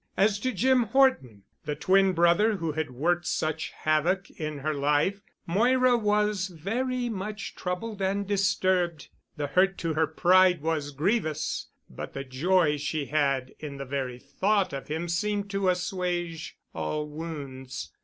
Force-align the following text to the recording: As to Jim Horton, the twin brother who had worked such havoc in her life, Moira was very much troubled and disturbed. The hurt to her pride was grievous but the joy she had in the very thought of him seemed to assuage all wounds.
As 0.17 0.39
to 0.39 0.51
Jim 0.51 0.85
Horton, 0.85 1.43
the 1.65 1.75
twin 1.75 2.13
brother 2.13 2.55
who 2.57 2.71
had 2.71 2.89
worked 2.89 3.27
such 3.27 3.69
havoc 3.69 4.31
in 4.31 4.57
her 4.57 4.73
life, 4.73 5.21
Moira 5.45 5.95
was 5.95 6.47
very 6.47 7.07
much 7.07 7.53
troubled 7.53 8.01
and 8.01 8.25
disturbed. 8.27 9.09
The 9.37 9.45
hurt 9.45 9.77
to 9.77 9.93
her 9.93 10.07
pride 10.07 10.63
was 10.63 10.89
grievous 10.89 11.69
but 11.87 12.13
the 12.15 12.23
joy 12.23 12.77
she 12.77 13.05
had 13.05 13.53
in 13.59 13.77
the 13.77 13.85
very 13.85 14.17
thought 14.17 14.73
of 14.73 14.87
him 14.87 15.07
seemed 15.07 15.51
to 15.51 15.69
assuage 15.69 16.57
all 16.73 17.07
wounds. 17.07 17.91